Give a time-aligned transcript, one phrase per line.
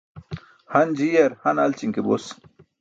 [0.73, 2.25] Han ji̇yar han alći̇n ke bos.